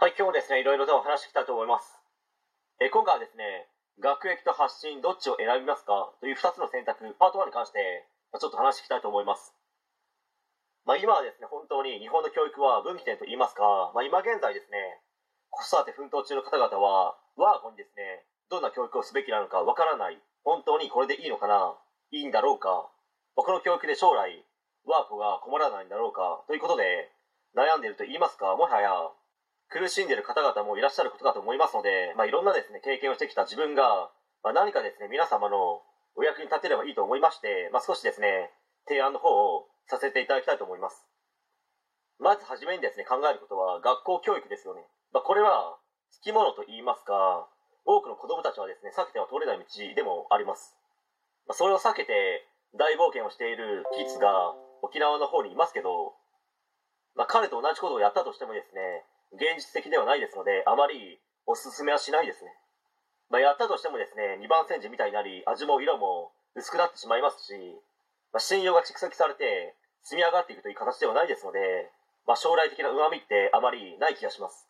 [0.00, 2.00] はい、今日もですね、いろいろとお話していきたいと思います。
[2.80, 3.68] え今回はですね、
[4.00, 6.16] 学歴と発信どっちを選びますか？
[6.24, 9.52] という2つの選択、パート1に関して、ちょっと話していきたいと思います。
[10.88, 15.04] まあ、今はですね、本当に日本の教育は分岐点と言いますか、まあ、今現在ですね、
[15.52, 20.16] 子育て奮闘中の方々は、我が子にですね、どんな教育をすべきなのかわからない、
[20.48, 21.76] 本当にこれでいいのかな、
[22.08, 22.88] いいんだろうか、
[23.36, 24.32] まあこの教育で将来、
[24.88, 27.12] 我が子が困らないんだろうか、ということで、
[27.52, 28.96] 悩んでいると言いますか、もはや、
[29.70, 34.10] 苦しんでいる方々もいらっしゃることかと思いますので、まあ、いろんなですね、経験をしてきた自分が、
[34.42, 35.82] まあ、何かですね、皆様の
[36.18, 38.50] お役に立てればいいと思いまして、まあ、少しですね、
[38.90, 41.06] 提案の方をさせていただきたいと思います。
[42.18, 44.82] まずはじめにですね、考えることは学校教育ですよね。
[45.12, 45.78] まあ、これは、
[46.10, 47.48] つきものと言いますか、
[47.86, 50.76] 多くの子供たちはですね、避けては通れない道でもあります。
[51.46, 56.14] まあ、それを避けて大冒険をしているキッズが沖縄の方にいますけど、
[57.14, 62.50] まあ、彼と同じことをやったとしてもですね、現実的ではないですので、あまりおすすめはしないですね。
[63.30, 67.54] まあ、やったとしてもですね、二番煎じみたいになり、味も色も薄くなってしまいますし、
[68.32, 71.90] まあ、信用が蓄積されて積み上がっていくという形ではないですので、
[72.26, 74.66] まあ、将来的な上みってあまりない気がします。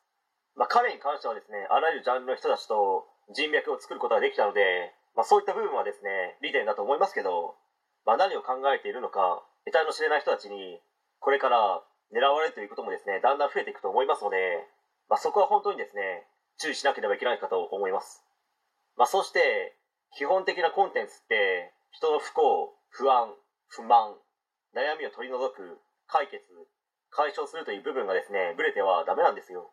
[0.56, 7.56] まあ、彼に関してはですね、あらゆるジャンルの人たちと人脈を作ることができたので、まあ、そういった部分はですね、利点だと思いますけど、
[8.04, 10.80] まあ、何を考えているのか、得体の知れない人たちに、
[11.20, 14.66] これから狙われるということもですね、だんだん増えていくと思いますので、
[15.08, 16.26] まあ、そこは本当にですね、
[16.58, 18.22] 注意しなければいけないかと思います。
[18.96, 19.76] まあ、そして、
[20.16, 23.34] 基本的なコンテンツって、人の不幸、不安、
[23.68, 24.14] 不満、
[24.74, 26.42] 悩みを取り除く、解決、
[27.10, 29.70] 解消するという部分がですね、ブレてはダメなんですよ。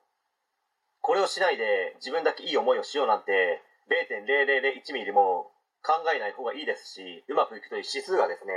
[1.01, 8.53] これをしないで自分だけいい思いをしようなんて、0.0001ミリも考えない方がいいですし、うまくいくという指数がですね、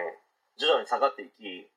[0.58, 1.70] 徐々に下がっていき、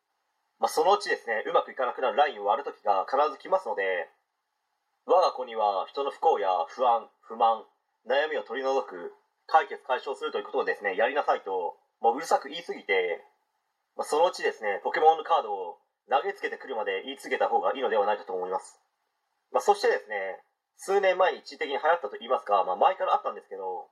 [0.64, 4.08] まあ、そのうちですね、うまくいかなくなるラインを割る時が必ず来ますので、
[5.04, 7.68] 我が子には人の不幸や不安、不満、
[8.08, 9.12] 悩みを取り除く、
[9.46, 13.20] 解決解消するということをですね、やりなさいと、もううるさく言いすぎて、
[14.00, 18.80] まあ、そのうちですね、ポケモンのカードを投げつけてくるまで言い続けた方がいいのではないかと思います。
[19.52, 20.40] まあ、そしてですね、
[20.78, 23.92] 数年前に一時的に流行ったと言いますか、まあ、前からあったんですけど、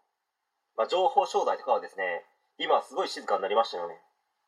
[0.77, 2.23] まあ、情報商材とかはですね、
[2.63, 3.99] 今はすごい静かになりましたよね。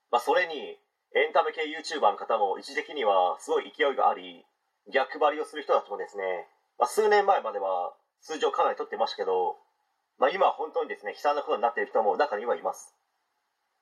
[0.09, 0.79] まあ、それに、
[1.15, 4.45] エンタメ系 YouTuber の方も一時的にはすごい勢いがあり、
[4.91, 9.57] 逆張りをする人たちもですね、まあ、数年前までは数字をかなり取ってましたけど、
[10.17, 12.95] まあ、今は本当にですね、悲惨なことになっている人も中にはいます。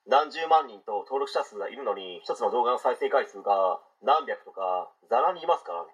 [0.06, 5.88] 何十万人と登録者数がいるのに、一つの動画の再生回数が何百とか、ざらにいますからね。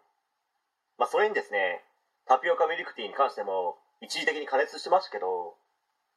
[0.98, 1.84] まあ、それにですね、
[2.26, 5.54] タピオカミルクティーに関しても、一時的に加熱してましたけど、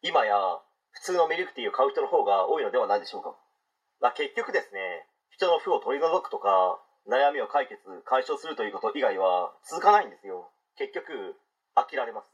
[0.02, 0.36] 今や
[0.92, 3.36] 普通のミルクティーを買う人の方が多いのではないでしょうか。
[4.00, 5.06] まあ、結局ですね、
[5.42, 6.78] 人の負を取り除くとか、
[7.10, 10.54] 悩みを解決、解消するということ以外は続かないんですよ。
[10.78, 11.34] 結局、
[11.74, 12.30] 飽きられます。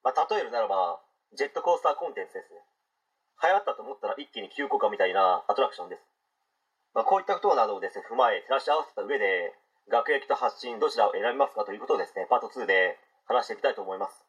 [0.00, 1.04] まあ、例えるならば、
[1.36, 2.64] ジェットコースターコンテンツですね。
[3.44, 6.08] 流行ったと思ったら一気に急降下みたいなアトラクションです。
[6.94, 9.52] まあ、こういったことなどをですね、踏まえ、照らし合わせた上で、
[9.92, 12.96] 学歴と発信どちらを選びますかということをですね、パート2で
[13.28, 14.24] 話していきたいと思います。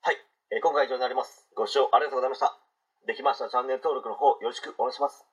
[0.00, 0.16] はい、
[0.50, 1.52] えー今回以上になります。
[1.54, 2.56] ご視聴ありがとうございました。
[3.04, 5.31] できましたらチャンネル登録の方よろしくお願いします。